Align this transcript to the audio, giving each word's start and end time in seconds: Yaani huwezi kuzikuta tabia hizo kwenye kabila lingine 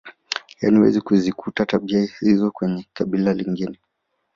Yaani 0.61 0.77
huwezi 0.77 1.01
kuzikuta 1.01 1.65
tabia 1.65 2.07
hizo 2.19 2.51
kwenye 2.51 2.85
kabila 2.93 3.33
lingine 3.33 3.79